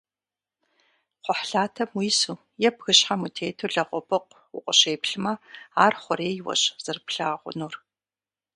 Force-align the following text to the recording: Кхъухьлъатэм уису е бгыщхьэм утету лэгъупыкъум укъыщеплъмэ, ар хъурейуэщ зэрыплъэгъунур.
Кхъухьлъатэм 1.23 1.89
уису 1.97 2.35
е 2.67 2.69
бгыщхьэм 2.75 3.21
утету 3.25 3.71
лэгъупыкъум 3.73 4.45
укъыщеплъмэ, 4.57 5.33
ар 5.83 5.93
хъурейуэщ 6.01 6.61
зэрыплъэгъунур. 6.83 7.73